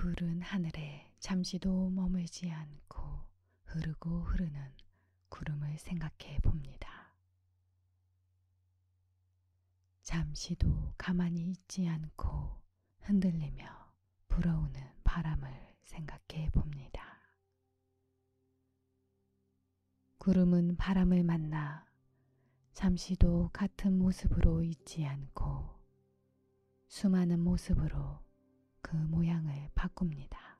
푸른 0.00 0.40
하늘에 0.40 1.12
잠시도 1.18 1.90
머물지 1.90 2.50
않고 2.50 3.02
흐르고 3.66 4.22
흐르는 4.22 4.72
구름을 5.28 5.76
생각해 5.76 6.38
봅니다. 6.42 7.14
잠시도 10.00 10.94
가만히 10.96 11.50
있지 11.50 11.86
않고 11.86 12.62
흔들리며 13.00 13.92
불어오는 14.28 14.80
바람을 15.04 15.76
생각해 15.82 16.48
봅니다. 16.48 17.02
구름은 20.16 20.76
바람을 20.78 21.24
만나 21.24 21.86
잠시도 22.72 23.50
같은 23.52 23.98
모습으로 23.98 24.62
있지 24.62 25.04
않고 25.04 25.78
수많은 26.88 27.40
모습으로 27.40 28.29
그 28.80 28.96
모양을 28.96 29.70
바꿉니다. 29.74 30.58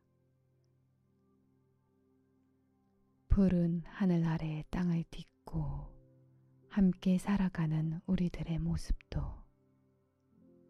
푸른 3.29 3.83
하늘 3.87 4.25
아래 4.27 4.65
땅을 4.71 5.05
딛고 5.11 5.89
함께 6.69 7.19
살아가는 7.19 8.01
우리들의 8.07 8.59
모습도 8.59 9.21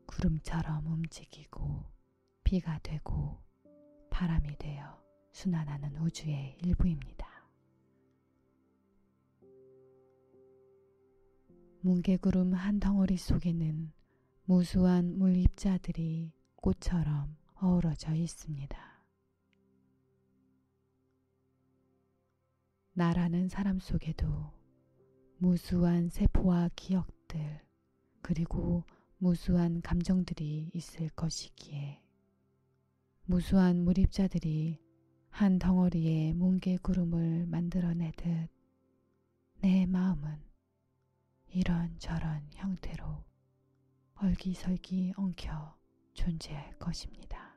구름처럼 0.07 0.87
움직이고 0.87 1.84
비가 2.45 2.79
되고 2.83 3.43
바람이 4.10 4.57
되어 4.59 5.01
순환하는 5.32 5.96
우주의 5.98 6.57
일부입니다. 6.62 7.29
뭉게구름 11.82 12.52
한 12.52 12.79
덩어리 12.79 13.16
속에는 13.16 13.93
무수한 14.45 15.16
물입자들이 15.16 16.32
꽃처럼 16.57 17.40
어우러져 17.62 18.14
있습니다. 18.14 19.05
나라는 22.95 23.48
사람 23.48 23.79
속에도 23.79 24.51
무수한 25.37 26.09
세포와 26.09 26.70
기억들, 26.74 27.60
그리고 28.23 28.85
무수한 29.18 29.82
감정들이 29.82 30.70
있을 30.73 31.10
것이기에 31.10 32.02
무수한 33.24 33.85
물입자들이 33.85 34.79
한 35.29 35.59
덩어리의 35.59 36.32
뭉게구름을 36.32 37.46
만들어내듯 37.46 38.48
내 39.60 39.85
마음은 39.85 40.42
이런저런 41.48 42.48
형태로 42.54 43.23
얼기설기 44.15 45.13
엉켜 45.16 45.79
존재할 46.15 46.79
것입니다. 46.79 47.49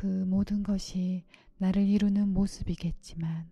그 0.00 0.06
모든 0.06 0.62
것이 0.62 1.26
나를 1.58 1.86
이루는 1.86 2.32
모습이겠지만 2.32 3.50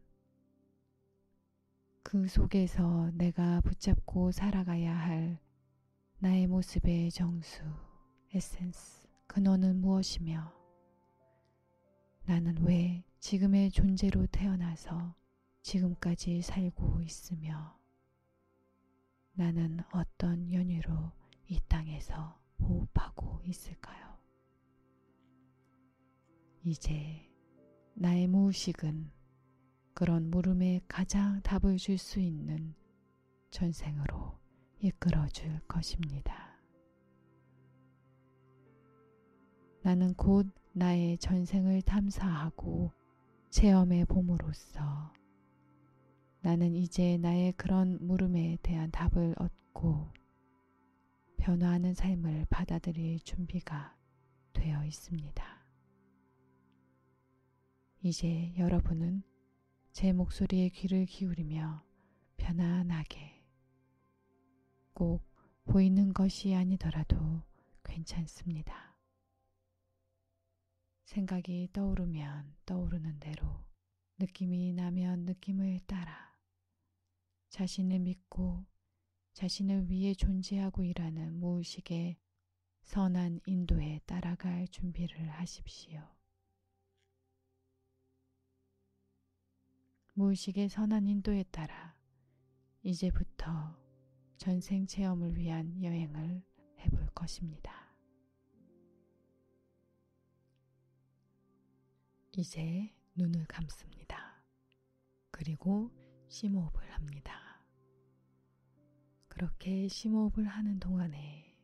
그 2.03 2.27
속에서 2.27 3.11
내가 3.13 3.61
붙잡고 3.61 4.33
살아가야 4.33 4.97
할 4.97 5.39
나의 6.21 6.47
모습의 6.47 7.11
정수, 7.11 7.63
에센스, 8.33 9.07
근원은 9.27 9.83
무엇이며 9.83 10.51
나는 12.25 12.57
왜 12.65 13.05
지금의 13.21 13.71
존재로 13.71 14.25
태어나서 14.29 15.15
지금까지 15.61 16.41
살고 16.41 17.03
있으며 17.03 17.79
나는 19.35 19.81
어떤 19.93 20.51
연유로 20.51 21.13
이 21.49 21.61
땅에서 21.69 22.41
호흡하고 22.59 23.43
있을까요? 23.45 24.18
이제 26.69 27.27
나의 27.95 28.27
무의식은 28.27 29.11
그런 29.95 30.31
물음에 30.31 30.83
가장 30.87 31.41
답을 31.41 31.79
줄 31.79 31.97
수 31.97 32.21
있는 32.21 32.75
전생으로 33.51 34.39
이끌어 34.79 35.27
줄 35.29 35.61
것입니다. 35.61 36.61
나는 39.81 40.13
곧 40.13 40.47
나의 40.73 41.17
전생을 41.17 41.81
탐사하고 41.81 42.93
체험해 43.49 44.05
봄으로써 44.05 45.15
나는 46.43 46.75
이제 46.75 47.17
나의 47.17 47.53
그런 47.53 47.97
물음에 48.07 48.59
대한 48.63 48.91
답을 48.91 49.35
얻고 49.39 50.13
변화하는 51.39 51.95
삶을 51.95 52.45
받아들일 52.51 53.21
준비가 53.21 53.97
되어 54.53 54.85
있습니다. 54.85 55.58
이제 58.01 58.55
여러분은 58.57 59.25
제 59.93 60.13
목소리에 60.13 60.69
귀를 60.69 61.05
기울이며 61.05 61.85
편안하게 62.37 63.43
꼭 64.93 65.25
보이는 65.65 66.13
것이 66.13 66.55
아니더라도 66.55 67.43
괜찮습니다. 67.83 68.97
생각이 71.07 71.71
떠오르면 71.73 72.55
떠오르는 72.67 73.19
대로 73.19 73.65
느낌이 74.19 74.75
나면 74.75 75.25
느낌을 75.25 75.81
따라 75.87 76.37
자신을 77.49 77.99
믿고 77.99 78.65
자신을 79.33 79.91
위해 79.91 80.15
존재하고 80.15 80.85
일하는 80.85 81.41
무의식의 81.41 82.17
선한 82.83 83.41
인도에 83.47 84.01
따라갈 84.07 84.69
준비를 84.69 85.31
하십시오. 85.31 86.18
무의식의 90.19 90.69
선한 90.69 91.07
인도에 91.07 91.45
따라 91.45 91.95
이제부터 92.83 93.79
전생 94.37 94.85
체험을 94.85 95.37
위한 95.37 95.81
여행을 95.81 96.43
해볼 96.81 97.07
것입니다. 97.15 97.95
이제 102.37 102.93
눈을 103.15 103.45
감습니다. 103.47 104.43
그리고 105.31 105.93
심호흡을 106.27 106.91
합니다. 106.91 107.63
그렇게 109.29 109.87
심호흡을 109.87 110.49
하는 110.49 110.81
동안에 110.81 111.57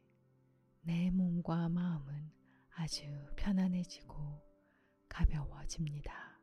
내 0.82 1.10
몸과 1.10 1.69
마음은 1.69 2.31
아주 2.76 3.04
편안해지고 3.34 4.15
가벼워집니다. 5.09 6.34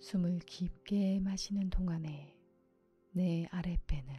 숨을 0.00 0.38
깊게 0.40 1.20
마시는 1.20 1.68
동안에 1.68 2.34
내 3.12 3.46
아랫배는 3.50 4.14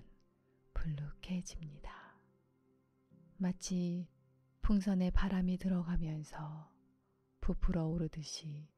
불룩해집니다. 0.75 1.91
마치 3.37 4.07
풍선에 4.61 5.09
바람이 5.09 5.57
들어가면서 5.57 6.71
부풀어 7.41 7.87
오르듯이 7.87 8.69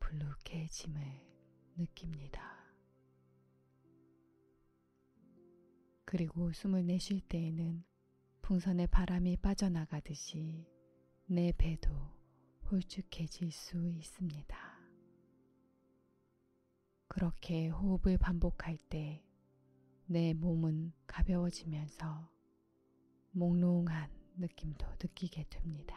불룩해짐을 0.00 1.02
느낍니다. 1.76 2.42
그리고 6.06 6.50
숨을 6.50 6.86
내쉴 6.86 7.20
때에는 7.20 7.84
풍선의 8.40 8.86
바람이 8.86 9.36
빠져나가듯이 9.36 10.66
내 11.26 11.52
배도 11.52 11.90
홀쭉해질 12.70 13.52
수 13.52 13.86
있습니다. 13.90 14.67
그렇게 17.08 17.68
호흡을 17.68 18.18
반복할 18.18 18.76
때 18.88 19.22
내 20.10 20.32
몸은 20.32 20.94
가벼워지면서 21.06 22.30
몽롱한 23.32 24.10
느낌도 24.38 24.86
느끼게 25.02 25.44
됩니다. 25.50 25.96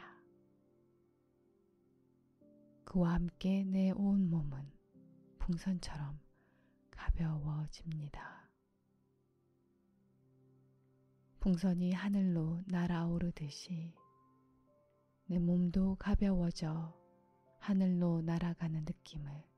그와 2.84 3.14
함께 3.14 3.64
내 3.64 3.92
온 3.92 4.30
몸은 4.30 4.70
풍선처럼 5.40 6.20
가벼워집니다. 6.92 8.50
풍선이 11.40 11.94
하늘로 11.94 12.62
날아오르듯이 12.68 13.96
내 15.28 15.40
몸도 15.40 15.96
가벼워져 15.96 16.94
하늘로 17.60 18.22
날아가는 18.24 18.82
느낌을 18.84 19.51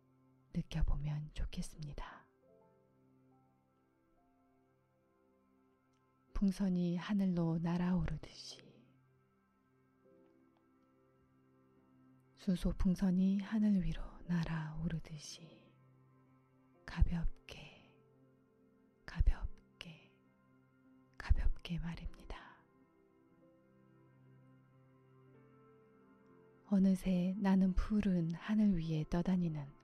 느껴보면 0.53 1.31
좋겠습니다. 1.33 2.23
풍선이 6.33 6.97
하늘로 6.97 7.57
날아오르듯이 7.59 8.61
수소 12.35 12.73
풍선이 12.73 13.39
하늘 13.39 13.81
위로 13.81 14.01
날아오르듯이 14.27 15.47
가볍게, 16.85 17.89
가볍게, 19.05 20.11
가볍게 21.17 21.79
말입니다. 21.79 22.37
어느새 26.65 27.33
나는 27.37 27.73
푸른 27.73 28.33
하늘 28.33 28.77
위에 28.77 29.05
떠다니는 29.09 29.82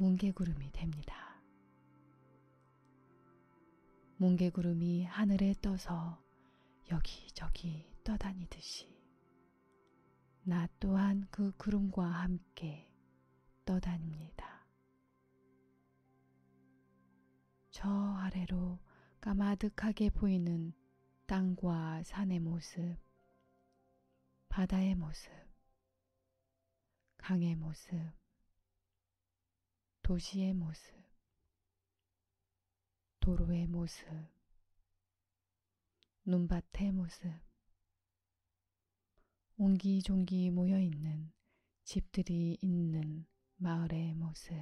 뭉게구름이 0.00 0.72
됩니다. 0.72 1.14
뭉게구름이 4.16 5.04
하늘에 5.04 5.54
떠서 5.60 6.18
여기저기 6.90 7.86
떠다니듯이 8.02 8.88
나 10.42 10.66
또한 10.78 11.26
그 11.30 11.52
구름과 11.58 12.02
함께 12.02 12.90
떠다닙니다. 13.66 14.66
저 17.68 17.90
아래로 17.90 18.78
까마득하게 19.20 20.08
보이는 20.08 20.72
땅과 21.26 22.04
산의 22.04 22.40
모습, 22.40 22.96
바다의 24.48 24.94
모습, 24.94 25.30
강의 27.18 27.54
모습, 27.54 28.19
도시의 30.10 30.54
모습, 30.54 30.92
도로의 33.20 33.68
모습, 33.68 34.08
눈밭의 36.24 36.90
모습, 36.90 37.30
옹기종기 39.56 40.50
모여 40.50 40.80
있는 40.80 41.30
집들이 41.84 42.58
있는 42.60 43.24
마을의 43.54 44.14
모습, 44.14 44.52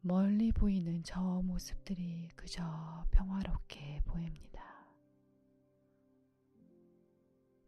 멀리 0.00 0.50
보이는 0.50 1.04
저 1.04 1.20
모습들이 1.20 2.30
그저 2.34 3.06
평화롭게 3.12 4.02
보입니다. 4.06 4.60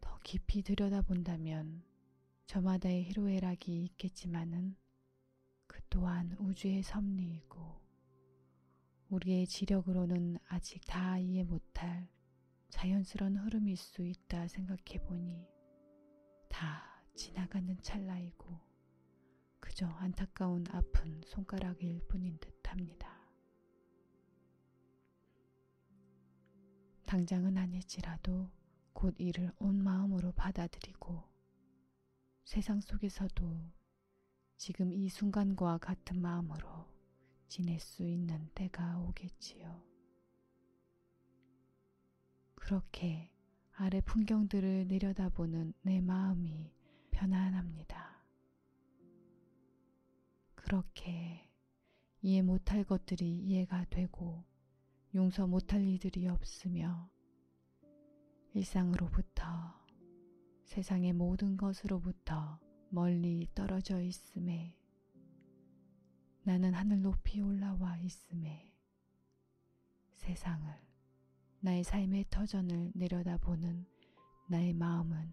더 0.00 0.18
깊이 0.24 0.62
들여다본다면 0.62 1.87
저마다의 2.48 3.04
희로애락이 3.04 3.84
있겠지만은 3.84 4.74
그 5.66 5.82
또한 5.90 6.34
우주의 6.38 6.82
섭리이고 6.82 7.78
우리의 9.10 9.46
지력으로는 9.46 10.38
아직 10.48 10.80
다 10.86 11.18
이해 11.18 11.44
못할 11.44 12.08
자연스러운 12.70 13.36
흐름일 13.36 13.76
수 13.76 14.02
있다 14.02 14.48
생각해 14.48 15.04
보니 15.06 15.46
다 16.48 17.02
지나가는 17.14 17.76
찰나이고 17.82 18.58
그저 19.60 19.86
안타까운 19.86 20.64
아픈 20.70 21.20
손가락일 21.26 22.00
뿐인 22.08 22.38
듯 22.40 22.66
합니다. 22.66 23.14
당장은 27.04 27.58
아닐지라도 27.58 28.50
곧 28.94 29.14
이를 29.18 29.52
온 29.58 29.84
마음으로 29.84 30.32
받아들이고 30.32 31.27
세상 32.48 32.80
속에서도 32.80 33.60
지금 34.56 34.90
이 34.90 35.10
순간과 35.10 35.76
같은 35.76 36.18
마음으로 36.22 36.86
지낼 37.46 37.78
수 37.78 38.02
있는 38.06 38.48
때가 38.54 39.00
오겠지요. 39.00 39.82
그렇게 42.54 43.30
아래 43.72 44.00
풍경들을 44.00 44.88
내려다보는 44.88 45.74
내 45.82 46.00
마음이 46.00 46.72
편안합니다. 47.10 48.24
그렇게 50.54 51.52
이해 52.22 52.40
못할 52.40 52.82
것들이 52.82 53.30
이해가 53.40 53.84
되고 53.90 54.42
용서 55.14 55.46
못할 55.46 55.84
이들이 55.86 56.26
없으며 56.28 57.10
일상으로부터 58.54 59.78
세상의 60.68 61.14
모든 61.14 61.56
것으로부터 61.56 62.60
멀리 62.90 63.48
떨어져 63.54 64.02
있음에 64.02 64.76
나는 66.42 66.74
하늘 66.74 67.00
높이 67.00 67.40
올라와 67.40 67.96
있음에 67.96 68.70
세상을 70.12 70.70
나의 71.60 71.82
삶의 71.84 72.26
터전을 72.28 72.92
내려다보는 72.94 73.86
나의 74.50 74.74
마음은 74.74 75.32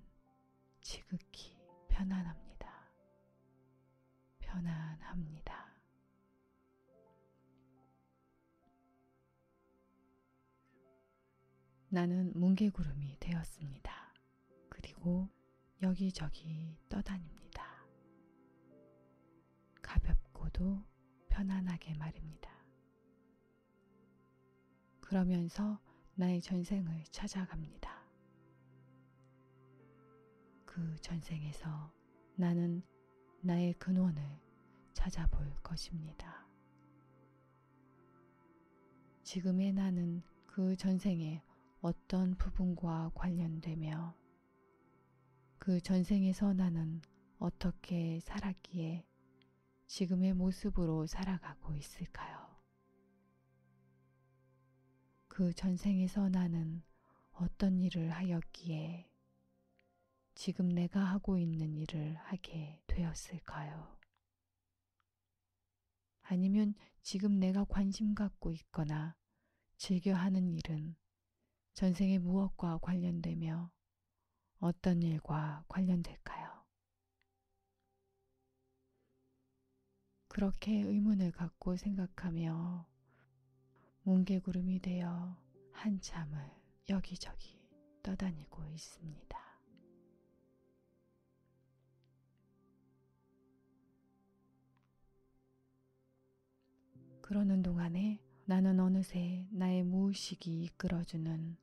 지극히 0.80 1.58
편안합니다. 1.90 2.74
편안합니다. 4.40 5.66
나는 11.90 12.32
뭉게구름이 12.40 13.18
되었습니다. 13.20 14.05
그리고 14.86 15.28
여기저기 15.82 16.78
떠다닙니다. 16.90 17.88
가볍고도 19.82 20.84
편안하게 21.28 21.96
말입니다. 21.96 22.52
그러면서 25.02 25.82
나의 26.14 26.40
전생을 26.40 27.04
찾아갑니다. 27.06 28.06
그 30.66 30.96
전생에서 31.02 31.92
나는 32.36 32.84
나의 33.42 33.74
근원을 33.80 34.22
찾아볼 34.94 35.52
것입니다. 35.64 36.48
지금의 39.24 39.74
나는 39.74 40.22
그 40.46 40.76
전생의 40.76 41.42
어떤 41.82 42.36
부분과 42.36 43.10
관련되며 43.16 44.16
그 45.66 45.82
전생에서 45.82 46.54
나는 46.54 47.02
어떻게 47.40 48.20
살았기에 48.20 49.04
지금의 49.88 50.34
모습으로 50.36 51.08
살아가고 51.08 51.74
있을까요? 51.74 52.56
그 55.28 55.56
전생에서 55.56 56.30
나는 56.30 56.84
어떤 57.32 57.80
일을 57.80 58.12
하였기에 58.12 59.10
지금 60.36 60.70
내가 60.70 61.04
하고 61.04 61.40
있는 61.40 61.76
일을 61.76 62.14
하게 62.14 62.80
되었을까요? 62.86 63.98
아니면 66.22 66.76
지금 67.02 67.40
내가 67.40 67.64
관심 67.64 68.14
갖고 68.14 68.52
있거나 68.52 69.16
즐겨 69.78 70.14
하는 70.14 70.52
일은 70.54 70.96
전생의 71.74 72.20
무엇과 72.20 72.78
관련되며 72.84 73.72
어떤 74.60 75.02
일과 75.04 75.64
관련될까요? 75.68 76.64
그렇게 80.28 80.82
의문을 80.82 81.32
갖고 81.32 81.78
생각하며 81.78 82.86
뭉게구름이 84.04 84.80
되어 84.80 85.38
한참을 85.72 86.52
여기저기 86.90 87.60
떠다니고 88.04 88.66
있습니다. 88.66 89.46
그러는 97.22 97.64
동안에 97.64 98.20
나는 98.46 98.80
어느새 98.80 99.48
나의 99.50 99.84
무의식이 99.84 100.64
이끌어주는 100.66 101.58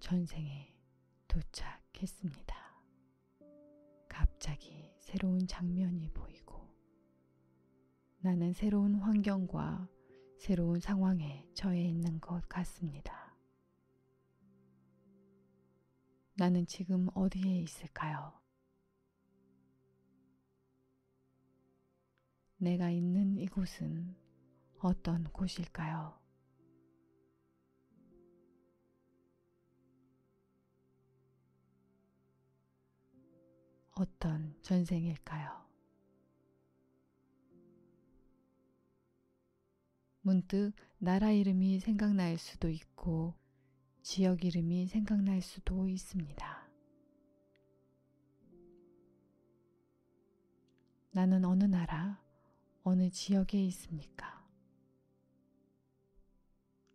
전생에 0.00 0.74
도착 1.28 1.85
했습니다. 2.02 2.56
갑자기 4.08 4.92
새로운 4.98 5.46
장면이 5.46 6.10
보이고 6.10 6.68
나는 8.18 8.52
새로운 8.52 8.96
환경과 8.96 9.88
새로운 10.38 10.80
상황에 10.80 11.48
처해 11.54 11.82
있는 11.82 12.20
것 12.20 12.48
같습니다. 12.48 13.34
나는 16.34 16.66
지금 16.66 17.08
어디에 17.14 17.60
있을까요? 17.60 18.32
내가 22.58 22.90
있는 22.90 23.36
이곳은 23.38 24.16
어떤 24.78 25.24
곳일까요? 25.24 26.25
어떤 33.96 34.54
전생일까요? 34.60 35.64
문득 40.20 40.72
나라 40.98 41.30
이름이 41.30 41.80
생각날 41.80 42.36
수도 42.36 42.68
있고 42.68 43.34
지역 44.02 44.44
이름이 44.44 44.86
생각날 44.86 45.40
수도 45.40 45.88
있습니다. 45.88 46.68
나는 51.12 51.46
어느 51.46 51.64
나라, 51.64 52.20
어느 52.82 53.08
지역에 53.08 53.64
있습니까? 53.64 54.46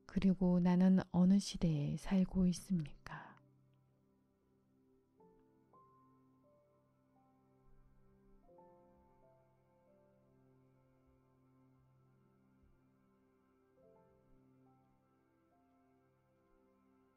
그리고 0.06 0.60
나는 0.60 1.00
어느 1.12 1.40
시대에 1.40 1.98
살고 1.98 2.46
있습니까? 2.48 3.31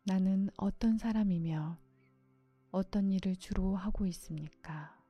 나는 0.06 0.50
어떤 0.58 0.98
사람이며 0.98 1.78
어떤 2.72 3.10
일을 3.10 3.36
주로 3.36 3.74
하고 3.74 4.04
있습니까? 4.08 5.02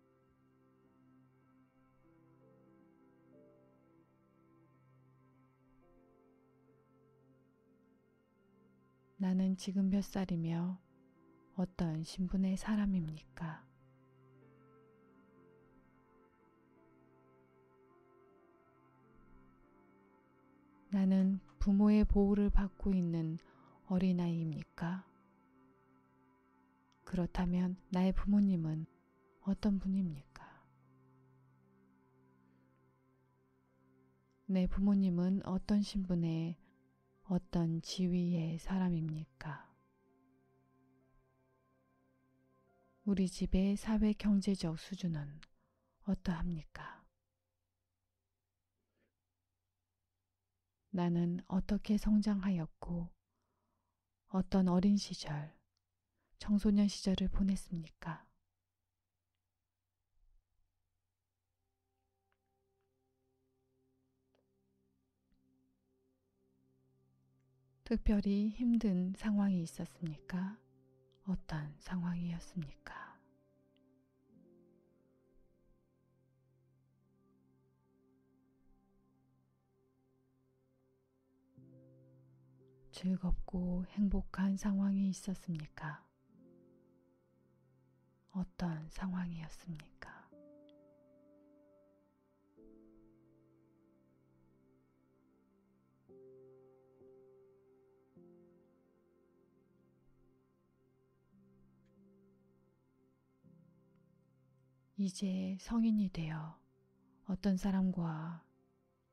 나는 9.16 9.56
지금 9.56 9.90
몇 9.90 10.04
살이며 10.04 10.78
어떤 11.56 12.04
신분의 12.04 12.56
사람입니까? 12.56 13.66
나는 20.90 21.40
부모의 21.58 22.04
보호를 22.04 22.50
받고 22.50 22.94
있는 22.94 23.40
어린아이입니까? 23.94 25.06
그렇다면 27.04 27.76
나의 27.90 28.10
부모님은 28.12 28.86
어떤 29.42 29.78
분입니까? 29.78 30.64
내 34.46 34.66
부모님은 34.66 35.46
어떤 35.46 35.80
신분의 35.80 36.56
어떤 37.26 37.80
지위의 37.82 38.58
사람입니까? 38.58 39.72
우리 43.04 43.28
집의 43.28 43.76
사회 43.76 44.12
경제적 44.12 44.76
수준은 44.80 45.40
어떠합니까? 46.06 47.04
나는 50.90 51.38
어떻게 51.46 51.96
성장하였고 51.96 53.13
어떤 54.34 54.66
어린 54.66 54.96
시절, 54.96 55.54
청소년 56.38 56.88
시절을 56.88 57.28
보냈습니까? 57.28 58.26
특별히 67.84 68.48
힘든 68.48 69.14
상황이 69.16 69.62
있었습니까? 69.62 70.58
어떤 71.28 71.72
상황이었습니까? 71.78 73.13
즐겁고 82.94 83.84
행복한 83.86 84.56
상황이 84.56 85.08
있었습니까? 85.08 86.06
어떤 88.30 88.88
상황이었습니까? 88.88 90.30
이제 104.96 105.58
성인이 105.60 106.10
되어 106.10 106.56
어떤 107.26 107.56
사람과 107.56 108.44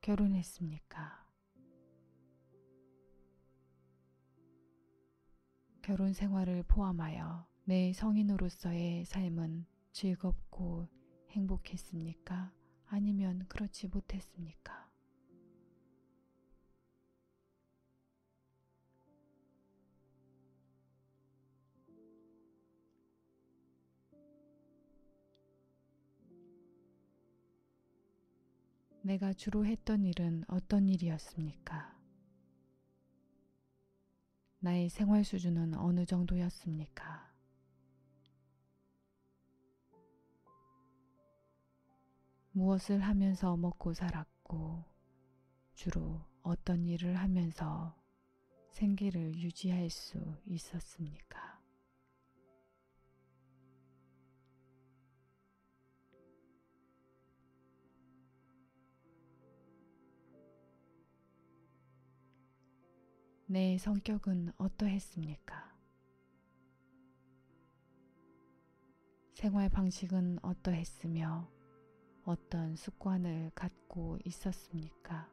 결혼했습니까? 0.01 1.20
결혼 5.91 6.13
생활을 6.13 6.63
포함하여 6.69 7.45
내 7.65 7.91
성인으로서의 7.91 9.03
삶은 9.03 9.65
즐겁고 9.91 10.87
행복했습니까? 11.31 12.53
아니면 12.85 13.45
그렇지 13.49 13.89
못했습니까? 13.89 14.89
내가 29.01 29.33
주로 29.33 29.65
했던 29.65 30.05
일은 30.05 30.45
어떤 30.47 30.87
일이었습니까? 30.87 32.00
나의 34.63 34.89
생활 34.89 35.23
수준은 35.23 35.73
어느 35.73 36.05
정도였습니까? 36.05 37.31
무엇을 42.51 42.99
하면서 42.99 43.57
먹고 43.57 43.95
살았고 43.95 44.85
주로 45.73 46.21
어떤 46.43 46.85
일을 46.85 47.15
하면서 47.15 47.99
생계를 48.69 49.33
유지할 49.33 49.89
수 49.89 50.19
있었습니까? 50.45 51.50
내 63.51 63.77
성격은 63.77 64.53
어떠했습니까? 64.57 65.75
생활 69.33 69.67
방식은 69.67 70.39
어떠했으며 70.41 71.51
어떤 72.23 72.77
습관을 72.77 73.51
갖고 73.53 74.17
있었습니까? 74.23 75.29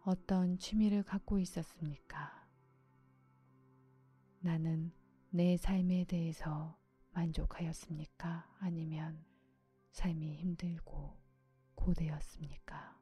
어떤 0.00 0.58
취미를 0.58 1.04
갖고 1.04 1.38
있었습니까? 1.38 2.48
나는 4.40 4.90
내 5.30 5.56
삶에 5.56 6.02
대해서 6.02 6.76
만족하였습니까? 7.14 8.56
아니면 8.58 9.24
삶이 9.92 10.36
힘들고 10.36 11.16
고되었습니까? 11.74 13.00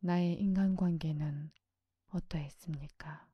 나의 0.00 0.34
인간관계는 0.40 1.52
어떠했습니까? 2.08 3.28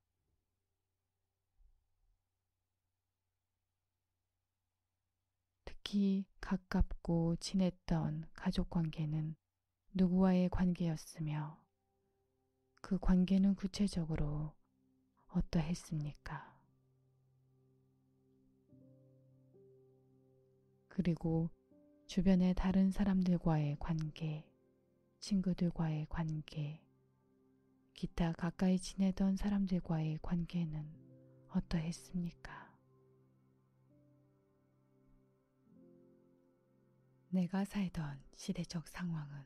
특히 5.64 6.26
가깝고 6.42 7.36
친했던 7.36 8.26
가족 8.34 8.68
관계는 8.68 9.34
누구와의 9.94 10.50
관계였으며 10.50 11.58
그 12.88 12.98
관계는 12.98 13.54
구체적으로 13.54 14.54
어떠했습니까? 15.26 16.58
그리고 20.88 21.50
주변의 22.06 22.54
다른 22.54 22.90
사람들과의 22.90 23.76
관계, 23.78 24.50
친구들과의 25.20 26.06
관계, 26.08 26.82
기타 27.92 28.32
가까이 28.32 28.78
지내던 28.78 29.36
사람들과의 29.36 30.20
관계는 30.22 30.90
어떠했습니까? 31.50 32.74
내가 37.28 37.66
살던 37.66 38.24
시대적 38.34 38.88
상황은 38.88 39.44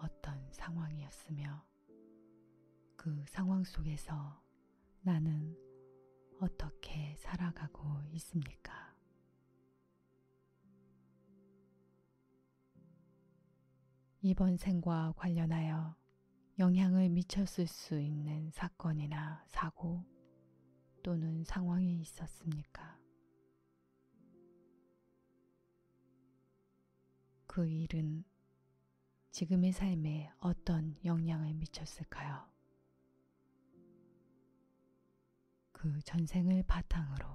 어떤 0.00 0.50
상황이었으며 0.50 1.71
그 3.02 3.24
상황 3.26 3.64
속에서 3.64 4.40
나는 5.00 5.58
어떻게 6.38 7.16
살아가고 7.16 8.00
있습니까? 8.12 8.94
이번 14.20 14.56
생과 14.56 15.14
관련하여 15.16 15.96
영향을 16.60 17.08
미쳤을 17.08 17.66
수 17.66 17.98
있는 17.98 18.52
사건이나 18.52 19.42
사고 19.48 20.04
또는 21.02 21.42
상황이 21.42 22.00
있었습니까? 22.02 23.00
그 27.48 27.66
일은 27.66 28.22
지금의 29.32 29.72
삶에 29.72 30.30
어떤 30.38 30.94
영향을 31.04 31.52
미쳤을까요? 31.54 32.51
그 35.82 36.00
전생을 36.02 36.62
바탕으로 36.62 37.26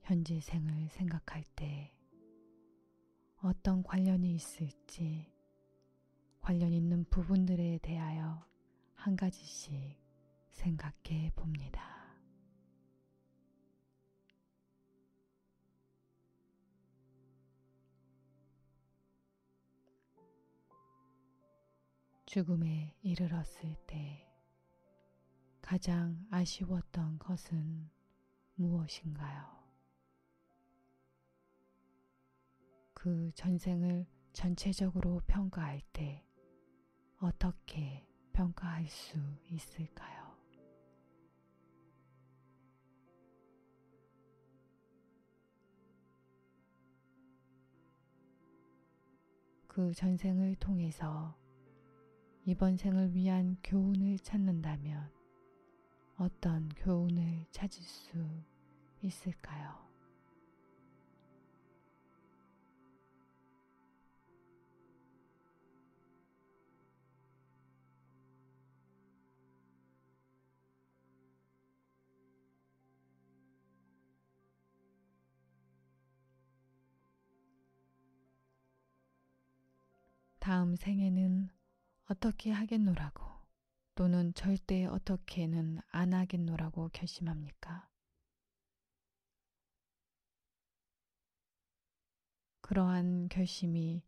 현재 0.00 0.40
생을 0.40 0.88
생각할 0.88 1.44
때 1.54 1.94
어떤 3.36 3.84
관련이 3.84 4.34
있을지 4.34 5.32
관련 6.40 6.72
있는 6.72 7.04
부분들에 7.04 7.78
대하여 7.80 8.44
한 8.94 9.14
가지씩 9.14 9.96
생각해 10.50 11.30
봅니다. 11.36 12.16
죽음에 22.26 22.96
이르렀을 23.02 23.76
때 23.86 24.31
가장 25.72 26.22
아쉬웠던 26.30 27.18
것은 27.18 27.88
무엇인가요? 28.56 29.42
그 32.92 33.30
전생을 33.34 34.04
전체적으로 34.34 35.22
평가할 35.26 35.80
때 35.94 36.22
어떻게 37.16 38.06
평가할 38.34 38.86
수 38.86 39.16
있을까요? 39.46 40.36
그 49.66 49.94
전생을 49.94 50.56
통해서 50.56 51.34
이번 52.44 52.76
생을 52.76 53.14
위한 53.14 53.56
교훈을 53.64 54.18
찾는다면 54.18 55.21
어떤 56.22 56.68
교훈을 56.76 57.46
찾을 57.50 57.82
수 57.82 58.16
있을까요? 59.00 59.76
다음 80.38 80.76
생에는 80.76 81.48
어떻게 82.08 82.52
하겠노라고 82.52 83.31
또는 83.94 84.32
절대 84.34 84.86
어떻게는 84.86 85.80
안 85.90 86.14
하겠노라고 86.14 86.88
결심합니까? 86.92 87.88
그러한 92.62 93.28
결심이 93.28 94.02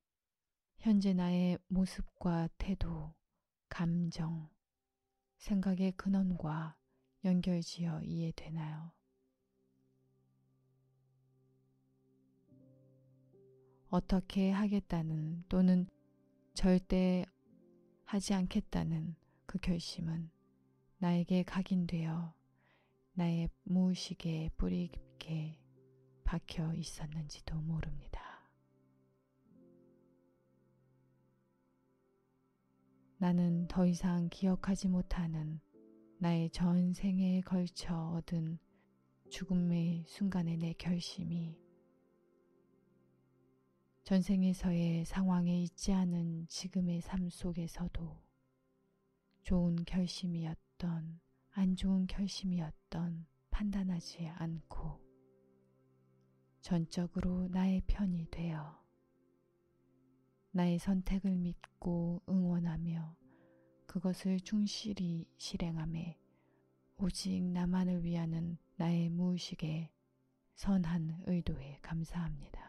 현재 0.79 1.13
나의 1.13 1.59
모습과 1.67 2.49
태도, 2.57 3.15
감정, 3.69 4.49
생각의 5.37 5.93
근원과 5.93 6.77
연결지어 7.25 8.03
이해되나요? 8.03 8.93
어떻게 13.89 14.51
하겠다는 14.51 15.45
또는 15.49 15.87
절대 16.55 17.27
하지 18.05 18.35
않겠다는 18.35 19.15
그 19.47 19.59
결심은 19.59 20.31
나에게 20.99 21.43
각인되어 21.43 22.35
나의 23.15 23.49
무의식에 23.65 24.51
뿌리 24.57 24.89
깊게 24.89 25.59
박혀 26.25 26.75
있었는지도 26.75 27.61
모릅니다. 27.61 28.21
나는 33.19 33.69
더 33.69 33.87
이상 33.87 34.29
기억하지 34.29 34.89
못하는 34.89 35.61
나의 36.19 36.51
전생에 36.51 37.41
걸쳐 37.43 37.95
얻은 38.17 38.59
죽음의 39.31 40.05
순간의 40.07 40.57
내 40.59 40.73
결심이 40.75 41.59
전생에서의 44.03 45.05
상황에 45.07 45.63
있지 45.63 45.93
않은 45.93 46.47
지금의 46.49 47.01
삶 47.01 47.31
속에서도 47.31 48.24
좋은 49.45 49.77
결심이었던 49.85 51.21
안 51.51 51.77
좋은 51.77 52.07
결심이었던 52.07 53.27
판단하지 53.51 54.27
않고 54.27 54.99
전적으로 56.63 57.49
나의 57.49 57.83
편이 57.87 58.29
되어 58.31 58.83
나의 60.51 60.79
선택을 60.79 61.37
믿고 61.37 62.23
응원하며 62.27 63.15
그것을 63.85 64.41
충실히 64.41 65.29
실행함에 65.37 66.19
오직 66.97 67.43
나만을 67.43 68.03
위하는 68.03 68.57
나의 68.77 69.11
무의식의 69.11 69.91
선한 70.55 71.25
의도에 71.27 71.81
감사합니다. 71.83 72.64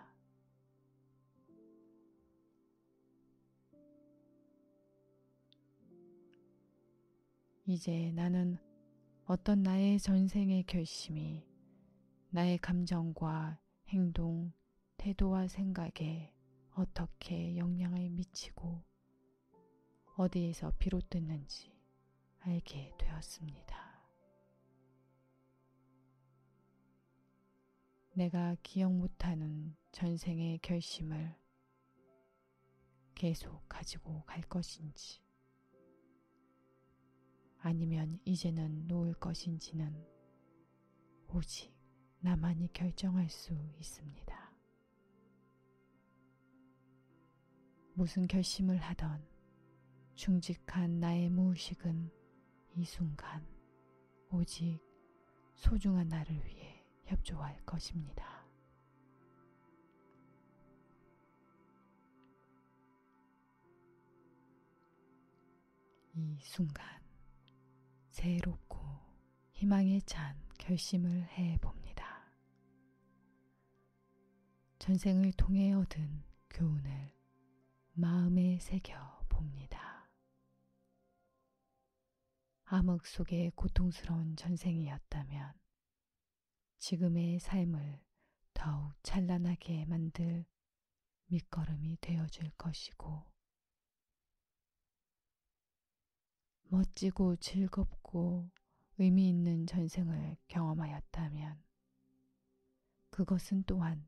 이제 7.67 8.11
나는 8.13 8.59
어떤 9.25 9.63
나의 9.63 9.97
전생의 9.97 10.65
결심이 10.67 11.43
나의 12.29 12.59
감정과 12.59 13.59
행동, 13.87 14.53
태도와 14.97 15.47
생각에 15.47 16.31
어떻게 16.75 17.57
영향을 17.57 18.11
미치고 18.11 18.83
어디에서 20.15 20.73
비롯됐는지 20.77 21.71
알게 22.41 22.93
되었습니다. 22.99 23.75
내가 28.13 28.55
기억 28.61 28.93
못하는 28.93 29.75
전생의 29.91 30.59
결심을 30.59 31.35
계속 33.15 33.67
가지고 33.67 34.21
갈 34.27 34.43
것인지, 34.43 35.24
아니면 37.65 38.19
이제는 38.25 38.85
놓을 38.85 39.15
것인지는 39.15 40.05
오직 41.29 41.75
나만이 42.19 42.71
결정할 42.71 43.27
수 43.27 43.55
있습니다. 43.79 44.55
무슨 47.95 48.27
결심을 48.27 48.77
하던 48.77 49.27
충직한 50.13 50.99
나의 50.99 51.27
무의식은 51.29 52.11
이 52.75 52.85
순간 52.85 53.43
오직 54.29 54.79
소중한 55.55 56.07
나를 56.07 56.35
위해 56.45 56.85
협조할 57.05 57.65
것입니다. 57.65 58.45
이 66.13 66.37
순간 66.43 67.04
새롭고 68.15 68.79
희망에 69.51 69.99
찬 70.05 70.41
결심을 70.57 71.25
해 71.37 71.57
봅니다. 71.57 72.25
전생을 74.79 75.33
통해 75.33 75.73
얻은 75.73 76.23
교훈을 76.49 77.11
마음에 77.91 78.57
새겨 78.59 79.25
봅니다. 79.27 80.09
암흑 82.63 83.05
속의 83.05 83.51
고통스러운 83.53 84.37
전생이었다면 84.37 85.53
지금의 86.77 87.39
삶을 87.39 87.99
더욱 88.53 88.93
찬란하게 89.03 89.83
만들 89.87 90.45
밑거름이 91.25 91.97
되어줄 91.99 92.51
것이고 92.51 93.34
멋지고 96.75 97.37
즐겁고 97.37 98.49
의미 98.97 99.29
있는 99.29 99.65
전생을 99.65 100.35
경험하였다면 100.49 101.63
그것은 103.11 103.63
또한 103.63 104.05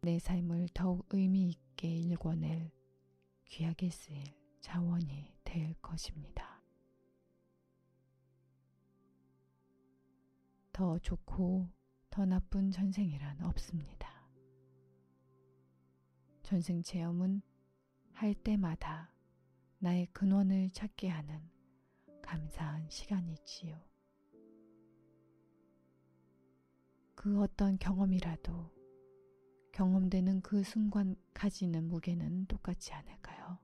내 0.00 0.20
삶을 0.20 0.68
더욱 0.72 1.04
의미 1.10 1.48
있게 1.48 1.88
일궈낼 1.88 2.70
귀하게 3.46 3.90
쓰일 3.90 4.22
자원이 4.60 5.34
될 5.42 5.74
것입니다. 5.82 6.62
더 10.70 10.96
좋고 11.00 11.68
더 12.08 12.24
나쁜 12.24 12.70
전생이란 12.70 13.42
없습니다. 13.42 14.30
전생 16.44 16.84
체험은 16.84 17.42
할 18.12 18.32
때마다 18.32 19.12
나의 19.80 20.06
근원을 20.12 20.70
찾게 20.70 21.08
하는 21.08 21.50
감사한 22.22 22.88
시간이지요. 22.88 23.80
그 27.14 27.40
어떤 27.40 27.78
경험이라도 27.78 28.70
경험되는 29.72 30.40
그 30.40 30.62
순간 30.62 31.16
가지는 31.34 31.88
무게는 31.88 32.46
똑같지 32.46 32.92
않을까요? 32.92 33.58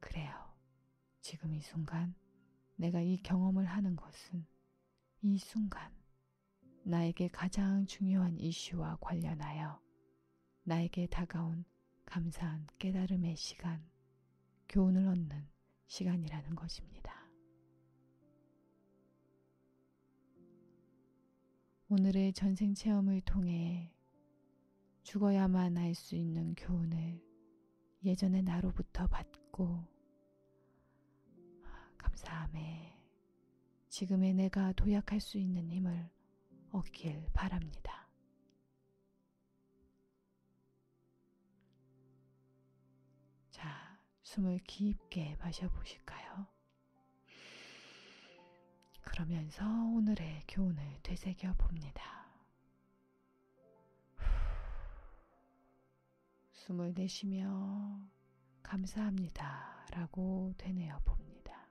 그래요. 0.00 0.32
지금 1.20 1.54
이 1.54 1.60
순간 1.60 2.14
내가 2.76 3.00
이 3.00 3.16
경험을 3.18 3.64
하는 3.64 3.96
것은 3.96 4.46
이 5.22 5.38
순간 5.38 5.92
나에게 6.84 7.28
가장 7.28 7.86
중요한 7.86 8.38
이슈와 8.38 8.98
관련하여 9.00 9.80
나에게 10.62 11.06
다가온 11.06 11.64
감사한 12.06 12.66
깨달음의 12.78 13.36
시간, 13.36 13.84
교훈을 14.68 15.06
얻는 15.06 15.48
시간이라는 15.88 16.54
것입니다. 16.54 17.28
오늘의 21.88 22.34
전생 22.34 22.74
체험을 22.74 23.22
통해 23.22 23.94
죽어야만 25.02 25.78
알 25.78 25.94
수 25.94 26.14
있는 26.14 26.54
교훈을 26.54 27.20
예전의 28.04 28.42
나로부터 28.42 29.06
받고 29.06 29.82
감사함에 31.96 32.94
지금의 33.88 34.34
내가 34.34 34.72
도약할 34.72 35.18
수 35.18 35.38
있는 35.38 35.70
힘을 35.70 36.10
얻길 36.70 37.26
바랍니다. 37.32 38.07
숨을 44.28 44.58
깊게 44.66 45.36
마셔보실까요? 45.36 46.46
그러면서 49.00 49.64
오늘의 49.64 50.42
교훈을 50.46 50.98
되새겨 51.02 51.54
봅니다. 51.54 52.28
숨을 56.52 56.92
내쉬며 56.94 58.06
감사합니다 58.62 59.86
라고 59.92 60.52
되뇌어 60.58 60.98
봅니다. 61.06 61.66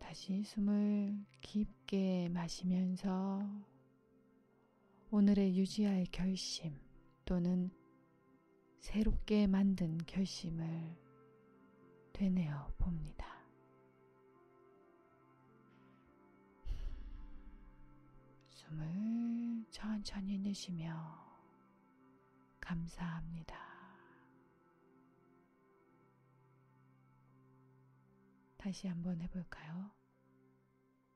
다시 0.00 0.42
숨을 0.42 1.24
깊게 1.40 2.30
마시면서 2.30 3.48
오늘의 5.12 5.56
유지할 5.56 6.04
결심 6.10 6.76
또는 7.24 7.70
새롭게 8.78 9.46
만든 9.46 9.98
결심을 10.06 10.96
되뇌어 12.12 12.72
봅니다. 12.78 13.26
숨을 18.48 19.64
천천히 19.70 20.38
내쉬며 20.38 20.94
감사합니다. 22.60 23.56
다시 28.56 28.88
한번 28.88 29.20
해볼까요? 29.20 29.92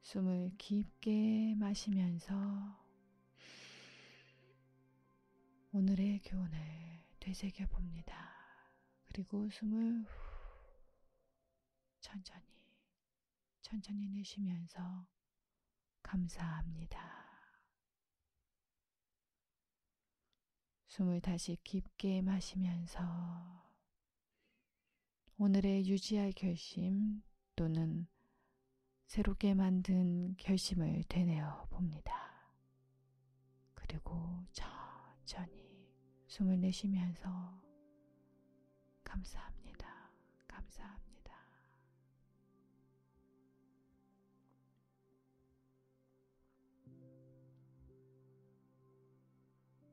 숨을 0.02 0.52
깊게 0.56 1.56
마시면서 1.56 2.34
오늘의 5.72 6.20
교훈을 6.24 6.99
되새겨 7.30 7.64
봅니다. 7.68 8.34
그리고 9.06 9.48
숨을 9.50 10.04
천천히, 12.00 12.44
천천히 13.62 14.08
내쉬면서 14.08 15.06
감사합니다. 16.02 16.98
숨을 20.88 21.20
다시 21.20 21.56
깊게 21.62 22.22
마시면서 22.22 23.00
오늘의 25.38 25.88
유지할 25.88 26.32
결심 26.32 27.22
또는 27.54 28.08
새롭게 29.06 29.54
만든 29.54 30.34
결심을 30.36 31.04
되뇌어 31.04 31.66
봅니다. 31.66 32.52
그리고 33.74 34.44
천천히 34.50 35.59
숨을 36.30 36.60
내쉬면서 36.60 37.28
감사합니다. 39.02 40.12
감사합니다. 40.46 41.32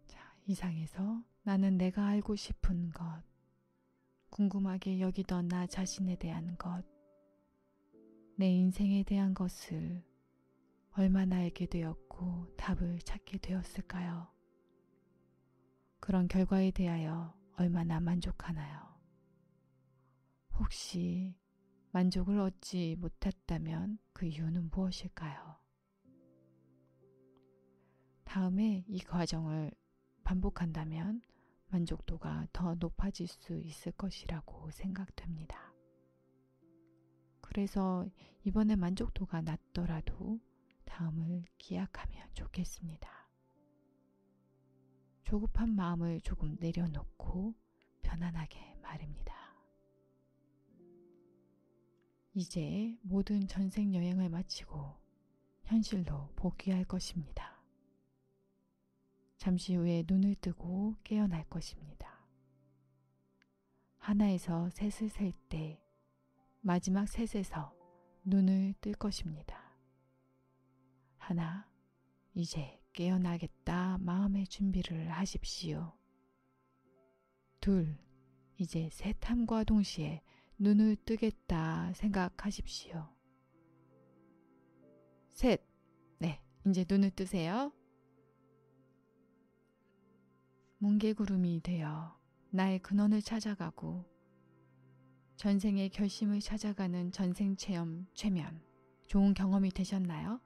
자, 0.06 0.36
이상해서 0.45 1.23
나는 1.41 1.80
내가 1.80 2.06
알고 2.06 2.36
싶은 2.36 2.91
것, 2.91 3.23
궁금하게 4.30 5.00
여기던 5.00 5.47
나 5.47 5.65
자신에 5.65 6.17
대한 6.17 6.56
것, 6.60 6.86
내 8.36 8.47
인생에 8.47 9.02
대한 9.02 9.34
것을 9.34 10.04
얼마나 10.91 11.38
알게 11.38 11.65
되었고 11.65 12.56
답을 12.58 13.00
찾게 13.00 13.39
되었을까요? 13.39 14.37
그런 15.99 16.27
결과에 16.27 16.71
대하여 16.71 17.33
얼마나 17.57 17.99
만족하나요? 17.99 18.88
혹시 20.53 21.36
만족을 21.91 22.39
얻지 22.39 22.95
못했다면 22.99 23.99
그 24.13 24.25
이유는 24.25 24.69
무엇일까요? 24.71 25.57
다음에 28.23 28.83
이 28.88 28.99
과정을 28.99 29.71
반복한다면 30.23 31.21
만족도가 31.69 32.47
더 32.53 32.75
높아질 32.75 33.27
수 33.27 33.57
있을 33.57 33.91
것이라고 33.93 34.69
생각됩니다. 34.71 35.73
그래서 37.41 38.05
이번에 38.43 38.75
만족도가 38.75 39.41
낮더라도 39.41 40.39
다음을 40.86 41.45
기약하면 41.57 42.29
좋겠습니다. 42.33 43.26
조급한 45.27 45.75
마음을 45.75 46.21
조금 46.21 46.55
내려놓고 46.57 47.53
편안하게 48.01 48.77
말입니다. 48.81 49.35
이제 52.33 52.97
모든 53.01 53.45
전생 53.45 53.93
여행을 53.93 54.29
마치고 54.29 54.95
현실로 55.63 56.29
복귀할 56.37 56.85
것입니다. 56.85 57.61
잠시 59.35 59.75
후에 59.75 60.05
눈을 60.07 60.35
뜨고 60.35 60.95
깨어날 61.03 61.43
것입니다. 61.49 62.25
하나에서 63.97 64.69
셋을 64.69 65.09
셀 65.09 65.33
때 65.49 65.83
마지막 66.61 67.05
셋에서 67.05 67.75
눈을 68.23 68.75
뜰 68.79 68.93
것입니다. 68.93 69.75
하나, 71.17 71.69
이제 72.33 72.76
깨어나겠다 72.97 73.99
마음의 73.99 74.47
준비를 74.47 75.12
하십시오. 75.12 75.93
둘, 77.60 77.95
이제 78.57 78.89
셋함과 78.91 79.65
동시에 79.65 80.23
눈을 80.57 80.95
뜨겠다 81.05 81.93
생각하십시오. 81.93 83.07
셋, 85.29 85.63
네, 86.17 86.41
이제 86.65 86.86
눈을 86.89 87.12
뜨세요. 87.12 87.71
뭉게구름이 90.79 91.62
되어 91.62 92.17
나의 92.49 92.79
근원을 92.79 93.21
찾아가고 93.21 94.05
전생의 95.36 95.89
결심을 95.89 96.39
찾아가는 96.39 97.12
전생 97.12 97.55
체험 97.57 98.07
최면. 98.15 98.60
좋은 99.05 99.36
경험이 99.36 99.69
되셨나요? 99.69 100.41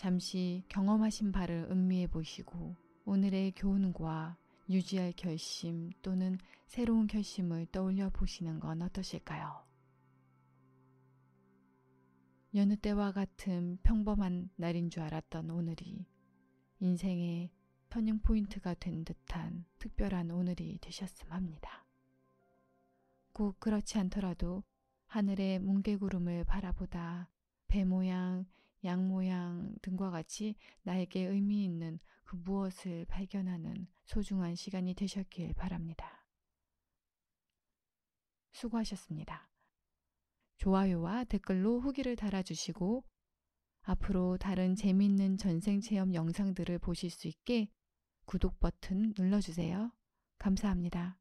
잠시 0.00 0.64
경험하신 0.70 1.30
바를 1.30 1.68
음미해 1.70 2.06
보시고 2.06 2.74
오늘의 3.04 3.52
교훈과 3.54 4.38
유지할 4.70 5.12
결심 5.12 5.90
또는 6.00 6.38
새로운 6.64 7.06
결심을 7.06 7.66
떠올려 7.66 8.08
보시는 8.08 8.60
건 8.60 8.80
어떠실까요? 8.80 9.62
여느 12.54 12.76
때와 12.76 13.12
같은 13.12 13.76
평범한 13.82 14.48
날인 14.56 14.88
줄 14.88 15.02
알았던 15.02 15.50
오늘이 15.50 16.06
인생의 16.78 17.50
터닝 17.90 18.20
포인트가 18.20 18.72
된 18.72 19.04
듯한 19.04 19.66
특별한 19.78 20.30
오늘이 20.30 20.78
되셨음 20.80 21.30
합니다. 21.30 21.84
꼭 23.34 23.60
그렇지 23.60 23.98
않더라도 23.98 24.62
하늘의 25.08 25.58
뭉게구름을 25.58 26.44
바라보다 26.44 27.28
배 27.68 27.84
모양, 27.84 28.46
양 28.84 29.08
모양 29.08 29.74
등과 29.82 30.10
같이 30.10 30.54
나에게 30.82 31.26
의미 31.26 31.64
있는 31.64 31.98
그 32.24 32.36
무엇을 32.36 33.04
발견하는 33.06 33.86
소중한 34.04 34.54
시간이 34.54 34.94
되셨길 34.94 35.54
바랍니다. 35.54 36.26
수고하셨습니다. 38.52 39.50
좋아요와 40.58 41.24
댓글로 41.24 41.80
후기를 41.80 42.16
달아주시고 42.16 43.04
앞으로 43.82 44.36
다른 44.36 44.74
재미있는 44.74 45.38
전생 45.38 45.80
체험 45.80 46.14
영상들을 46.14 46.78
보실 46.78 47.10
수 47.10 47.28
있게 47.28 47.70
구독 48.26 48.60
버튼 48.60 49.14
눌러주세요. 49.16 49.92
감사합니다. 50.38 51.19